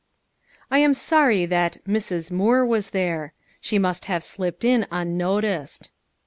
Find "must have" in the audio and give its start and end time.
3.77-4.23